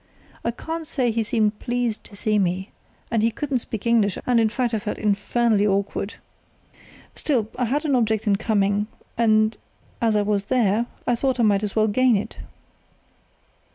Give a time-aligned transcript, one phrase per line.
[0.43, 2.71] I can't say he seemed pleased to see me,
[3.11, 6.15] and he couldn't speak English, and, in fact, I felt infernally awkward.
[7.13, 9.55] Still, I had an object in coming, and
[10.01, 12.37] as I was there I thought I might as well gain it."